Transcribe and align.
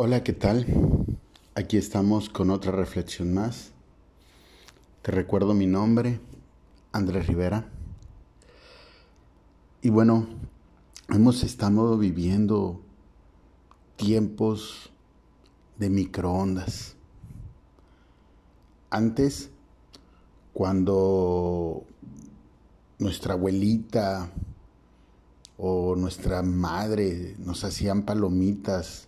Hola, 0.00 0.22
¿qué 0.22 0.32
tal? 0.32 0.64
Aquí 1.56 1.76
estamos 1.76 2.28
con 2.28 2.50
otra 2.50 2.70
reflexión 2.70 3.34
más. 3.34 3.72
Te 5.02 5.10
recuerdo 5.10 5.54
mi 5.54 5.66
nombre, 5.66 6.20
Andrés 6.92 7.26
Rivera. 7.26 7.68
Y 9.82 9.90
bueno, 9.90 10.28
hemos 11.08 11.42
estado 11.42 11.98
viviendo 11.98 12.80
tiempos 13.96 14.92
de 15.78 15.90
microondas. 15.90 16.94
Antes, 18.90 19.50
cuando 20.52 21.82
nuestra 23.00 23.34
abuelita 23.34 24.30
o 25.56 25.96
nuestra 25.96 26.44
madre 26.44 27.34
nos 27.40 27.64
hacían 27.64 28.04
palomitas, 28.04 29.07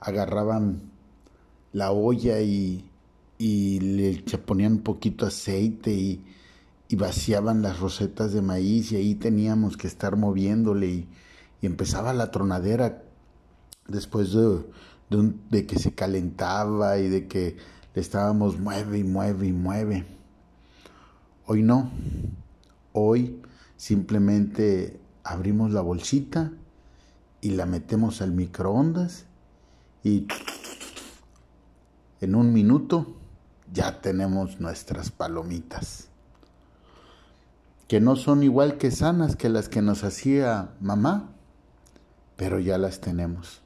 agarraban 0.00 0.90
la 1.72 1.92
olla 1.92 2.40
y, 2.40 2.84
le 3.38 4.22
ponían 4.38 4.74
un 4.74 4.82
poquito 4.82 5.26
aceite 5.26 5.92
y, 5.92 6.24
vaciaban 6.96 7.62
las 7.62 7.80
rosetas 7.80 8.32
de 8.32 8.40
maíz 8.42 8.92
y 8.92 8.96
ahí 8.96 9.14
teníamos 9.16 9.76
que 9.76 9.86
estar 9.86 10.16
moviéndole 10.16 10.86
y, 10.86 11.08
empezaba 11.62 12.12
la 12.12 12.30
tronadera 12.30 13.02
después 13.88 14.32
de, 14.32 14.64
de, 15.50 15.66
que 15.66 15.78
se 15.78 15.94
calentaba 15.94 16.98
y 16.98 17.08
de 17.08 17.26
que 17.26 17.56
le 17.94 18.00
estábamos 18.00 18.58
mueve 18.58 18.98
y 18.98 19.04
mueve 19.04 19.48
y 19.48 19.52
mueve. 19.52 20.06
Hoy 21.46 21.62
no, 21.62 21.90
hoy 22.92 23.42
simplemente 23.76 25.00
abrimos 25.24 25.72
la 25.72 25.80
bolsita 25.80 26.52
y 27.40 27.50
la 27.50 27.66
metemos 27.66 28.22
al 28.22 28.32
microondas 28.32 29.26
y 30.06 30.28
en 32.20 32.36
un 32.36 32.52
minuto 32.52 33.16
ya 33.72 34.00
tenemos 34.00 34.60
nuestras 34.60 35.10
palomitas, 35.10 36.10
que 37.88 38.00
no 38.00 38.14
son 38.14 38.44
igual 38.44 38.78
que 38.78 38.92
sanas 38.92 39.34
que 39.34 39.48
las 39.48 39.68
que 39.68 39.82
nos 39.82 40.04
hacía 40.04 40.70
mamá, 40.80 41.32
pero 42.36 42.60
ya 42.60 42.78
las 42.78 43.00
tenemos. 43.00 43.62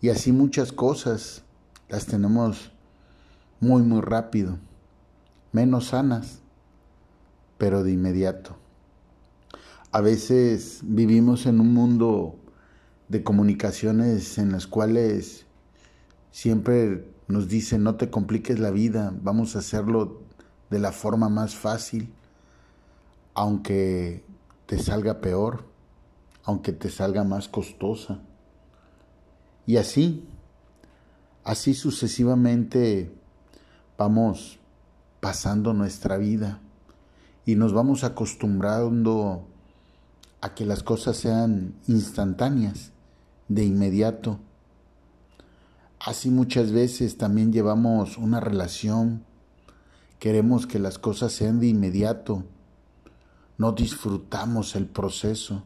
Y 0.00 0.08
así 0.08 0.32
muchas 0.32 0.72
cosas 0.72 1.44
las 1.88 2.06
tenemos 2.06 2.72
muy, 3.60 3.82
muy 3.82 4.00
rápido, 4.00 4.58
menos 5.52 5.84
sanas, 5.86 6.40
pero 7.58 7.84
de 7.84 7.92
inmediato. 7.92 8.56
A 9.92 10.00
veces 10.00 10.80
vivimos 10.82 11.46
en 11.46 11.60
un 11.60 11.74
mundo 11.74 12.39
de 13.10 13.24
comunicaciones 13.24 14.38
en 14.38 14.52
las 14.52 14.68
cuales 14.68 15.44
siempre 16.30 17.12
nos 17.26 17.48
dicen 17.48 17.82
no 17.82 17.96
te 17.96 18.08
compliques 18.08 18.60
la 18.60 18.70
vida, 18.70 19.12
vamos 19.20 19.56
a 19.56 19.58
hacerlo 19.58 20.22
de 20.70 20.78
la 20.78 20.92
forma 20.92 21.28
más 21.28 21.56
fácil, 21.56 22.12
aunque 23.34 24.24
te 24.66 24.78
salga 24.78 25.20
peor, 25.20 25.64
aunque 26.44 26.70
te 26.72 26.88
salga 26.88 27.24
más 27.24 27.48
costosa. 27.48 28.20
Y 29.66 29.76
así, 29.78 30.24
así 31.42 31.74
sucesivamente 31.74 33.12
vamos 33.98 34.60
pasando 35.18 35.74
nuestra 35.74 36.16
vida 36.16 36.60
y 37.44 37.56
nos 37.56 37.72
vamos 37.72 38.04
acostumbrando 38.04 39.48
a 40.40 40.54
que 40.54 40.64
las 40.64 40.84
cosas 40.84 41.16
sean 41.16 41.74
instantáneas 41.88 42.92
de 43.50 43.64
inmediato. 43.64 44.38
Así 45.98 46.30
muchas 46.30 46.70
veces 46.72 47.18
también 47.18 47.52
llevamos 47.52 48.16
una 48.16 48.40
relación, 48.40 49.24
queremos 50.18 50.66
que 50.66 50.78
las 50.78 50.98
cosas 50.98 51.32
sean 51.32 51.60
de 51.60 51.66
inmediato, 51.66 52.44
no 53.58 53.72
disfrutamos 53.72 54.76
el 54.76 54.86
proceso. 54.86 55.64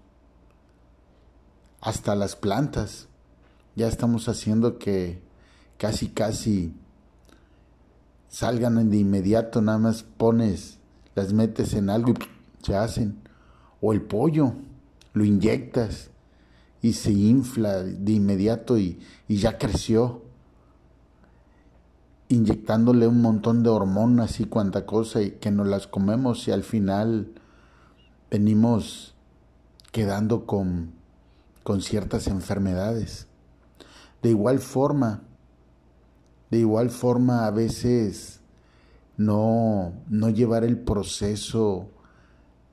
Hasta 1.81 2.17
las 2.17 2.35
plantas, 2.35 3.07
ya 3.77 3.87
estamos 3.87 4.29
haciendo 4.29 4.79
que 4.79 5.23
casi 5.77 6.09
casi 6.09 6.75
salgan 8.29 8.91
de 8.91 8.97
inmediato, 8.97 9.61
nada 9.61 9.79
más 9.79 10.03
pones, 10.03 10.79
las 11.15 11.35
metes 11.35 11.75
en 11.75 11.91
algo 11.91 12.13
y 12.13 12.65
se 12.65 12.75
hacen. 12.75 13.21
O 13.83 13.93
el 13.93 14.01
pollo, 14.01 14.55
lo 15.13 15.25
inyectas 15.27 16.11
y 16.85 16.93
se 16.93 17.13
infla 17.13 17.83
de 17.83 18.13
inmediato 18.13 18.77
y, 18.77 18.99
ya 19.27 19.57
creció, 19.57 20.21
inyectándole 22.29 23.09
un 23.09 23.23
montón 23.23 23.63
de 23.63 23.71
hormonas 23.71 24.39
y 24.39 24.45
cuanta 24.45 24.85
cosa 24.85 25.23
y 25.23 25.31
que 25.31 25.51
nos 25.51 25.67
las 25.67 25.87
comemos 25.87 26.47
y 26.47 26.51
al 26.51 26.63
final 26.63 27.33
venimos 28.31 29.15
quedando 29.93 30.45
con, 30.45 30.93
con 31.63 31.81
ciertas 31.81 32.27
enfermedades. 32.27 33.29
De 34.21 34.29
igual 34.29 34.59
forma, 34.59 35.23
de 36.51 36.59
igual 36.59 36.91
forma 36.91 37.47
a 37.47 37.51
veces 37.51 38.41
no, 39.17 39.95
no 40.11 40.29
llevar 40.29 40.65
el 40.65 40.77
proceso 40.81 41.89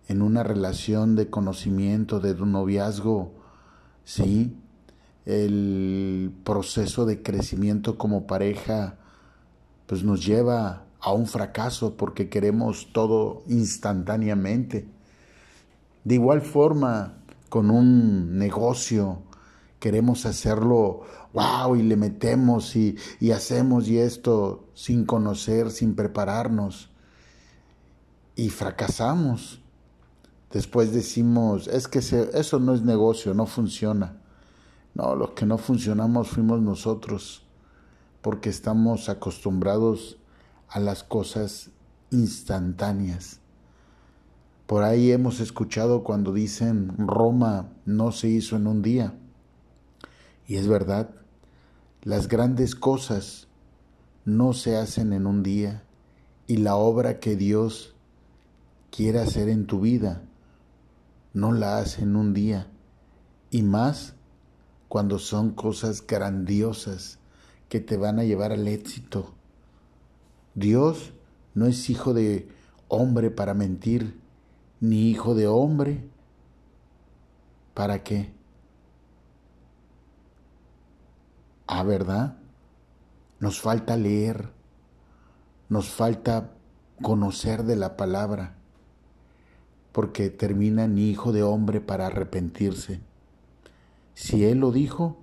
en 0.10 0.22
una 0.22 0.44
relación 0.44 1.16
de 1.16 1.30
conocimiento, 1.30 2.20
de 2.20 2.34
un 2.34 2.52
noviazgo, 2.52 3.40
¿sí? 4.04 4.56
El 5.26 6.34
proceso 6.44 7.06
de 7.06 7.22
crecimiento 7.22 7.98
como 7.98 8.28
pareja 8.28 8.98
pues 9.86 10.04
nos 10.04 10.26
lleva 10.26 10.86
a 11.02 11.12
un 11.12 11.28
fracaso 11.28 11.98
porque 11.98 12.30
queremos 12.30 12.90
todo 12.94 13.44
instantáneamente. 13.48 14.88
De 16.04 16.16
igual 16.16 16.42
forma, 16.42 17.18
con 17.50 17.70
un 17.70 18.38
negocio, 18.38 19.22
queremos 19.80 20.26
hacerlo, 20.26 21.02
wow, 21.34 21.76
y 21.76 21.84
le 21.84 21.98
metemos 21.98 22.76
y, 22.76 22.96
y 23.20 23.32
hacemos 23.32 23.88
y 23.90 23.98
esto 23.98 24.70
sin 24.74 25.06
conocer, 25.06 25.72
sin 25.72 25.96
prepararnos. 25.96 26.90
Y 28.36 28.50
fracasamos. 28.50 29.61
Después 30.54 30.92
decimos, 30.92 31.68
es 31.68 31.88
que 31.88 32.00
eso 32.00 32.60
no 32.60 32.74
es 32.74 32.82
negocio, 32.82 33.34
no 33.34 33.46
funciona. 33.46 34.18
No, 34.94 35.16
los 35.16 35.32
que 35.32 35.46
no 35.46 35.58
funcionamos 35.58 36.28
fuimos 36.28 36.62
nosotros, 36.62 37.44
porque 38.22 38.50
estamos 38.50 39.08
acostumbrados 39.08 40.18
a 40.68 40.82
las 40.82 41.04
cosas 41.04 41.70
instantáneas. 42.12 43.40
Por 44.68 44.84
ahí 44.84 45.12
hemos 45.12 45.40
escuchado 45.40 46.04
cuando 46.04 46.34
dicen 46.34 46.96
Roma 46.98 47.70
no 47.86 48.12
se 48.12 48.28
hizo 48.28 48.58
en 48.58 48.68
un 48.68 48.82
día. 48.82 49.14
Y 50.48 50.58
es 50.58 50.68
verdad, 50.68 51.12
las 52.04 52.28
grandes 52.28 52.76
cosas 52.76 53.48
no 54.26 54.52
se 54.52 54.76
hacen 54.76 55.14
en 55.14 55.28
un 55.28 55.44
día 55.44 55.84
y 56.46 56.58
la 56.58 56.76
obra 56.76 57.22
que 57.22 57.38
Dios 57.38 57.96
quiere 58.90 59.20
hacer 59.20 59.48
en 59.48 59.66
tu 59.66 59.80
vida 59.80 60.24
no 61.34 61.52
la 61.52 61.78
hace 61.78 62.04
en 62.04 62.16
un 62.16 62.34
día, 62.34 62.68
y 63.50 63.64
más 63.64 64.16
cuando 64.88 65.20
son 65.20 65.52
cosas 65.52 66.06
grandiosas 66.06 67.20
que 67.70 67.80
te 67.80 67.98
van 67.98 68.20
a 68.20 68.24
llevar 68.24 68.52
al 68.52 68.68
éxito. 68.68 69.34
Dios 70.56 71.14
no 71.54 71.66
es 71.66 71.90
hijo 71.90 72.14
de 72.14 72.50
hombre 72.90 73.32
para 73.32 73.54
mentir, 73.54 74.20
ni 74.82 75.10
hijo 75.10 75.36
de 75.36 75.48
hombre 75.48 76.04
para 77.74 78.04
qué. 78.04 78.34
Ah, 81.68 81.84
¿verdad? 81.84 82.38
Nos 83.40 83.62
falta 83.62 83.96
leer, 83.96 84.52
nos 85.70 85.90
falta 85.90 86.52
conocer 87.02 87.64
de 87.64 87.78
la 87.78 87.96
palabra 87.96 88.61
porque 89.92 90.30
termina 90.30 90.88
ni 90.88 91.10
hijo 91.10 91.32
de 91.32 91.44
hombre 91.44 91.82
para 91.82 92.08
arrepentirse. 92.08 93.02
Si 94.14 94.46
Él 94.46 94.60
lo 94.60 94.72
dijo, 94.72 95.18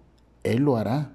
Él 0.44 0.62
lo 0.62 0.76
hará, 0.76 1.12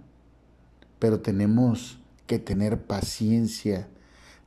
pero 0.99 1.19
tenemos 1.19 1.99
que 2.27 2.39
tener 2.39 2.83
paciencia, 2.83 3.87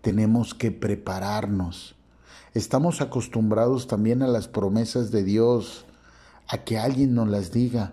tenemos 0.00 0.54
que 0.54 0.72
prepararnos. 0.72 1.94
Estamos 2.54 3.00
acostumbrados 3.00 3.86
también 3.86 4.22
a 4.22 4.26
las 4.26 4.48
promesas 4.48 5.10
de 5.10 5.22
Dios, 5.22 5.84
a 6.48 6.58
que 6.58 6.78
alguien 6.78 7.14
nos 7.14 7.28
las 7.28 7.52
diga, 7.52 7.92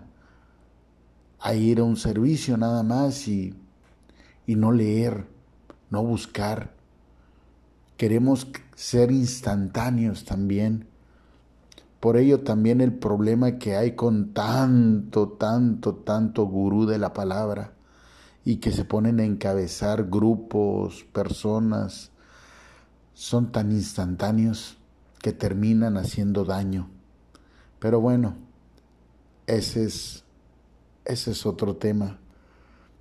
a 1.38 1.54
ir 1.54 1.80
a 1.80 1.84
un 1.84 1.96
servicio 1.96 2.56
nada 2.56 2.82
más 2.82 3.28
y, 3.28 3.54
y 4.46 4.56
no 4.56 4.72
leer, 4.72 5.26
no 5.90 6.02
buscar. 6.02 6.72
Queremos 7.98 8.46
ser 8.74 9.12
instantáneos 9.12 10.24
también 10.24 10.88
Por 12.04 12.18
ello 12.18 12.40
también 12.40 12.82
el 12.82 12.92
problema 12.92 13.58
que 13.58 13.76
hay 13.76 13.92
con 13.92 14.34
tanto, 14.34 15.30
tanto, 15.30 15.94
tanto 15.94 16.44
gurú 16.44 16.84
de 16.84 16.98
la 16.98 17.14
palabra 17.14 17.72
y 18.44 18.56
que 18.56 18.72
se 18.72 18.84
ponen 18.84 19.20
a 19.20 19.24
encabezar 19.24 20.10
grupos, 20.10 21.04
personas, 21.14 22.10
son 23.14 23.52
tan 23.52 23.72
instantáneos 23.72 24.76
que 25.22 25.32
terminan 25.32 25.96
haciendo 25.96 26.44
daño. 26.44 26.90
Pero 27.78 28.02
bueno, 28.02 28.36
ese 29.46 29.84
es, 29.84 30.24
ese 31.06 31.30
es 31.30 31.46
otro 31.46 31.76
tema. 31.76 32.18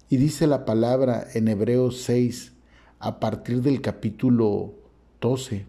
Y 0.07 0.15
dice 0.15 0.47
la 0.47 0.63
palabra 0.63 1.27
en 1.33 1.49
Hebreos 1.49 2.03
6, 2.03 2.53
a 2.99 3.19
partir 3.19 3.63
del 3.63 3.81
capítulo 3.81 4.75
12, 5.19 5.65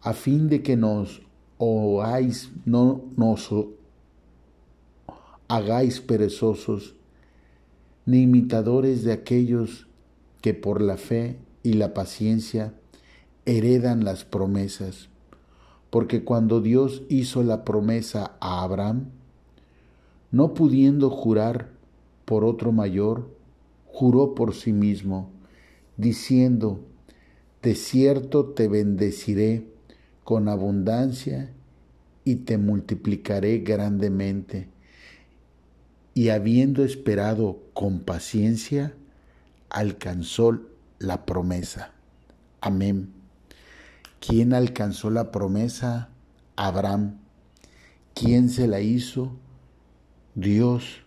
a 0.00 0.12
fin 0.12 0.48
de 0.48 0.64
que 0.64 0.76
nos 0.76 1.22
oáis, 1.62 2.50
no 2.64 3.04
nos 3.16 3.50
hagáis 5.46 6.00
perezosos, 6.00 6.94
ni 8.06 8.22
imitadores 8.22 9.04
de 9.04 9.12
aquellos 9.12 9.86
que 10.40 10.54
por 10.54 10.80
la 10.80 10.96
fe 10.96 11.36
y 11.62 11.74
la 11.74 11.92
paciencia 11.92 12.72
heredan 13.44 14.04
las 14.04 14.24
promesas. 14.24 15.10
Porque 15.90 16.24
cuando 16.24 16.62
Dios 16.62 17.02
hizo 17.10 17.42
la 17.42 17.64
promesa 17.64 18.36
a 18.40 18.62
Abraham, 18.62 19.10
no 20.30 20.54
pudiendo 20.54 21.10
jurar 21.10 21.68
por 22.24 22.44
otro 22.44 22.72
mayor, 22.72 23.28
juró 23.86 24.34
por 24.34 24.54
sí 24.54 24.72
mismo, 24.72 25.28
diciendo, 25.98 26.80
De 27.60 27.74
cierto 27.74 28.46
te 28.46 28.66
bendeciré 28.66 29.66
con 30.30 30.48
abundancia 30.48 31.50
y 32.24 32.36
te 32.36 32.56
multiplicaré 32.56 33.58
grandemente. 33.58 34.68
Y 36.14 36.28
habiendo 36.28 36.84
esperado 36.84 37.64
con 37.74 37.98
paciencia, 37.98 38.94
alcanzó 39.70 40.60
la 41.00 41.26
promesa. 41.26 41.90
Amén. 42.60 43.10
¿Quién 44.20 44.54
alcanzó 44.54 45.10
la 45.10 45.32
promesa? 45.32 46.10
Abraham. 46.54 47.16
¿Quién 48.14 48.50
se 48.50 48.68
la 48.68 48.80
hizo? 48.80 49.32
Dios. 50.36 51.02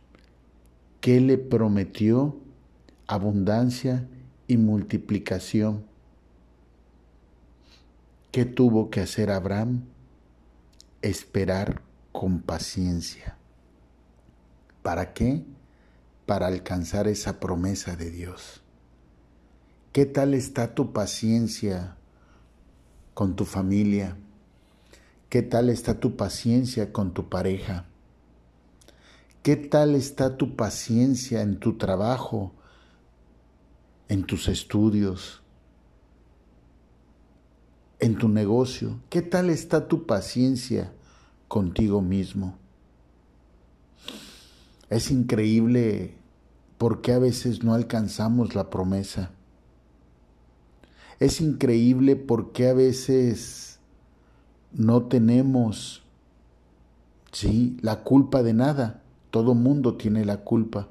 ¿Qué 0.99 1.21
le 1.21 1.37
prometió? 1.37 2.41
Abundancia 3.07 4.05
y 4.49 4.57
multiplicación. 4.57 5.85
¿Qué 8.33 8.45
tuvo 8.45 8.89
que 8.89 8.99
hacer 8.99 9.29
Abraham? 9.29 9.83
Esperar 11.03 11.83
con 12.11 12.41
paciencia. 12.41 13.37
¿Para 14.81 15.13
qué? 15.13 15.45
Para 16.25 16.47
alcanzar 16.47 17.07
esa 17.07 17.39
promesa 17.39 17.95
de 17.95 18.09
Dios. 18.09 18.63
¿Qué 19.91 20.07
tal 20.07 20.33
está 20.33 20.73
tu 20.73 20.93
paciencia 20.93 21.95
con 23.13 23.35
tu 23.35 23.45
familia? 23.45 24.17
¿Qué 25.29 25.43
tal 25.43 25.69
está 25.69 25.99
tu 25.99 26.15
paciencia 26.15 26.91
con 26.91 27.13
tu 27.13 27.29
pareja? 27.29 27.85
¿Qué 29.43 29.57
tal 29.57 29.93
está 29.93 30.37
tu 30.37 30.55
paciencia 30.55 31.43
en 31.43 31.59
tu 31.59 31.77
trabajo, 31.77 32.51
en 34.07 34.23
tus 34.23 34.47
estudios? 34.47 35.42
En 38.03 38.17
tu 38.17 38.27
negocio? 38.27 38.99
¿Qué 39.09 39.21
tal 39.21 39.49
está 39.49 39.87
tu 39.87 40.05
paciencia 40.05 40.91
contigo 41.47 42.01
mismo? 42.01 42.57
Es 44.89 45.09
increíble 45.09 46.15
por 46.77 47.01
qué 47.01 47.13
a 47.13 47.19
veces 47.19 47.63
no 47.63 47.73
alcanzamos 47.73 48.55
la 48.55 48.69
promesa. 48.69 49.31
Es 51.21 51.39
increíble 51.39 52.17
por 52.17 52.51
qué 52.51 52.67
a 52.67 52.73
veces 52.73 53.79
no 54.73 55.03
tenemos, 55.03 56.03
sí, 57.31 57.77
la 57.81 58.03
culpa 58.03 58.43
de 58.43 58.53
nada. 58.53 59.01
Todo 59.31 59.53
mundo 59.53 59.95
tiene 59.95 60.25
la 60.25 60.41
culpa, 60.41 60.89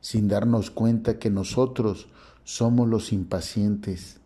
sin 0.00 0.26
darnos 0.26 0.72
cuenta 0.72 1.20
que 1.20 1.30
nosotros 1.30 2.08
somos 2.42 2.88
los 2.88 3.12
impacientes 3.12 4.20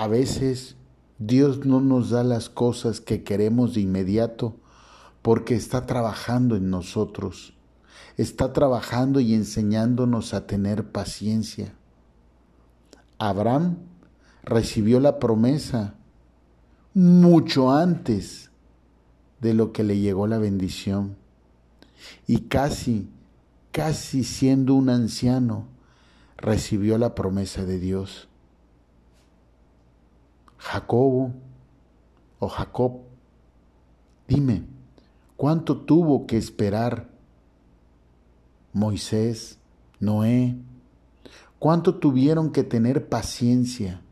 a 0.00 0.08
veces 0.08 0.76
Dios 1.18 1.66
no 1.66 1.82
nos 1.82 2.08
da 2.08 2.24
las 2.24 2.48
cosas 2.48 3.02
que 3.02 3.22
queremos 3.22 3.74
de 3.74 3.82
inmediato 3.82 4.56
porque 5.20 5.54
está 5.54 5.84
trabajando 5.84 6.56
en 6.56 6.70
nosotros, 6.70 7.52
está 8.16 8.54
trabajando 8.54 9.20
y 9.20 9.34
enseñándonos 9.34 10.32
a 10.32 10.46
tener 10.46 10.90
paciencia. 10.90 11.74
Abraham 13.18 13.76
recibió 14.42 15.00
la 15.00 15.18
promesa 15.18 15.96
mucho 16.94 17.70
antes 17.70 18.50
de 19.42 19.52
lo 19.52 19.70
que 19.70 19.84
le 19.84 19.98
llegó 19.98 20.26
la 20.26 20.38
bendición. 20.38 21.14
Y 22.26 22.44
casi, 22.48 23.10
casi 23.70 24.24
siendo 24.24 24.72
un 24.76 24.88
anciano, 24.88 25.66
recibió 26.38 26.96
la 26.96 27.14
promesa 27.14 27.66
de 27.66 27.78
Dios. 27.78 28.29
Jacobo 30.60 31.32
o 32.38 32.48
Jacob, 32.48 33.00
dime, 34.28 34.64
¿cuánto 35.36 35.78
tuvo 35.78 36.26
que 36.26 36.36
esperar 36.36 37.08
Moisés, 38.74 39.58
Noé? 40.00 40.56
¿Cuánto 41.58 41.96
tuvieron 41.96 42.52
que 42.52 42.62
tener 42.62 43.08
paciencia 43.08 44.02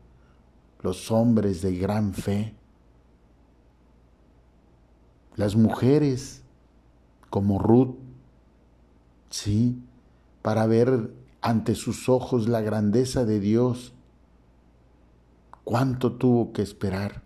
los 0.81 1.11
hombres 1.11 1.61
de 1.61 1.77
gran 1.77 2.13
fe? 2.13 2.55
Las 5.35 5.55
mujeres 5.55 6.41
como 7.29 7.59
Ruth, 7.59 7.95
sí, 9.29 9.79
para 10.41 10.65
ver 10.65 11.13
ante 11.41 11.75
sus 11.75 12.09
ojos 12.09 12.49
la 12.49 12.61
grandeza 12.61 13.23
de 13.23 13.39
Dios 13.39 13.93
¿Cuánto 15.69 16.13
tuvo 16.13 16.51
que 16.51 16.63
esperar? 16.63 17.21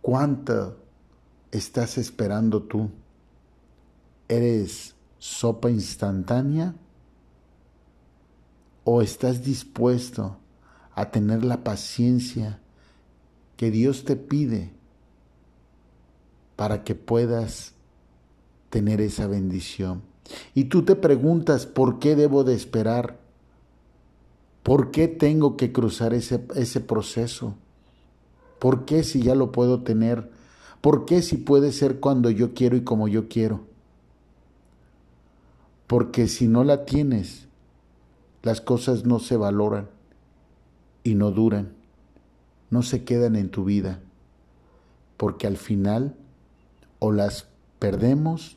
¿Cuánto 0.00 0.76
estás 1.50 1.98
esperando 1.98 2.62
tú? 2.62 2.88
¿Eres 4.28 4.94
sopa 5.18 5.70
instantánea? 5.70 6.76
¿O 8.84 9.02
estás 9.02 9.42
dispuesto 9.42 10.36
a 10.94 11.10
tener 11.10 11.44
la 11.44 11.64
paciencia 11.64 12.60
que 13.56 13.72
Dios 13.72 14.04
te 14.04 14.14
pide 14.14 14.70
para 16.54 16.84
que 16.84 16.94
puedas 16.94 17.72
tener 18.68 19.00
esa 19.00 19.26
bendición? 19.26 20.02
Y 20.54 20.66
tú 20.66 20.84
te 20.84 20.94
preguntas, 20.94 21.66
¿por 21.66 21.98
qué 21.98 22.14
debo 22.14 22.44
de 22.44 22.54
esperar? 22.54 23.18
¿Por 24.62 24.90
qué 24.90 25.08
tengo 25.08 25.56
que 25.56 25.72
cruzar 25.72 26.12
ese, 26.14 26.44
ese 26.54 26.80
proceso? 26.80 27.54
¿Por 28.58 28.84
qué 28.84 29.02
si 29.02 29.22
ya 29.22 29.34
lo 29.34 29.52
puedo 29.52 29.82
tener? 29.82 30.30
¿Por 30.80 31.06
qué 31.06 31.22
si 31.22 31.36
puede 31.36 31.72
ser 31.72 32.00
cuando 32.00 32.30
yo 32.30 32.54
quiero 32.54 32.76
y 32.76 32.84
como 32.84 33.08
yo 33.08 33.28
quiero? 33.28 33.60
Porque 35.86 36.28
si 36.28 36.46
no 36.46 36.62
la 36.62 36.84
tienes, 36.84 37.48
las 38.42 38.60
cosas 38.60 39.04
no 39.04 39.18
se 39.18 39.36
valoran 39.36 39.88
y 41.02 41.14
no 41.14 41.30
duran, 41.30 41.72
no 42.70 42.82
se 42.82 43.04
quedan 43.04 43.36
en 43.36 43.50
tu 43.50 43.64
vida, 43.64 44.00
porque 45.16 45.46
al 45.46 45.56
final 45.56 46.14
o 46.98 47.12
las 47.12 47.48
perdemos 47.78 48.56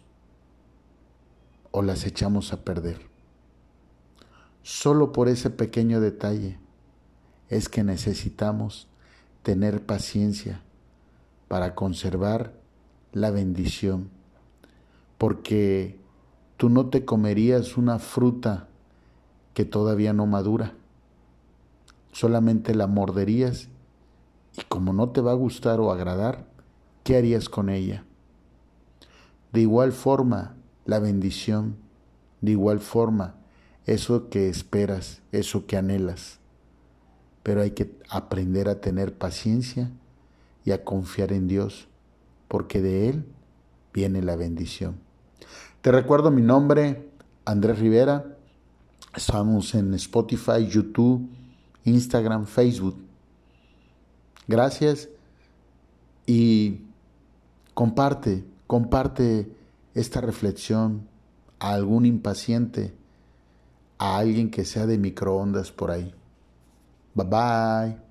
o 1.71 1.81
las 1.81 2.05
echamos 2.05 2.53
a 2.53 2.63
perder. 2.63 3.12
Solo 4.63 5.11
por 5.11 5.27
ese 5.27 5.49
pequeño 5.49 5.99
detalle 5.99 6.57
es 7.49 7.67
que 7.67 7.83
necesitamos 7.83 8.87
tener 9.43 9.85
paciencia 9.85 10.61
para 11.49 11.75
conservar 11.75 12.53
la 13.11 13.29
bendición, 13.29 14.09
porque 15.17 15.99
tú 16.55 16.69
no 16.69 16.85
te 16.87 17.03
comerías 17.03 17.75
una 17.75 17.99
fruta 17.99 18.69
que 19.53 19.65
todavía 19.65 20.13
no 20.13 20.27
madura, 20.27 20.73
solamente 22.13 22.73
la 22.73 22.87
morderías 22.87 23.67
y 24.57 24.61
como 24.69 24.93
no 24.93 25.09
te 25.09 25.19
va 25.19 25.31
a 25.31 25.35
gustar 25.35 25.81
o 25.81 25.91
agradar, 25.91 26.47
¿qué 27.03 27.17
harías 27.17 27.49
con 27.49 27.69
ella? 27.69 28.05
De 29.51 29.59
igual 29.59 29.91
forma, 29.91 30.55
la 30.85 30.99
bendición, 30.99 31.75
de 32.39 32.51
igual 32.51 32.79
forma, 32.79 33.35
eso 33.85 34.29
que 34.29 34.49
esperas, 34.49 35.21
eso 35.31 35.65
que 35.65 35.77
anhelas. 35.77 36.39
Pero 37.43 37.61
hay 37.61 37.71
que 37.71 37.97
aprender 38.09 38.69
a 38.69 38.79
tener 38.79 39.17
paciencia 39.17 39.91
y 40.65 40.71
a 40.71 40.83
confiar 40.83 41.33
en 41.33 41.47
Dios, 41.47 41.87
porque 42.47 42.81
de 42.81 43.09
Él 43.09 43.25
viene 43.93 44.21
la 44.21 44.35
bendición. 44.35 44.95
Te 45.81 45.91
recuerdo 45.91 46.31
mi 46.31 46.41
nombre, 46.41 47.09
Andrés 47.45 47.79
Rivera. 47.79 48.37
Estamos 49.15 49.75
en 49.75 49.93
Spotify, 49.95 50.65
YouTube, 50.67 51.29
Instagram, 51.83 52.45
Facebook. 52.45 52.97
Gracias 54.47 55.09
y 56.25 56.81
comparte, 57.73 58.43
comparte 58.67 59.51
esta 59.93 60.21
reflexión 60.21 61.07
a 61.59 61.73
algún 61.73 62.05
impaciente, 62.05 62.93
a 63.97 64.17
alguien 64.17 64.51
que 64.51 64.65
sea 64.65 64.85
de 64.85 64.97
microondas 64.97 65.71
por 65.71 65.91
ahí. 65.91 66.13
Bye 67.15 67.25
bye. 67.25 68.02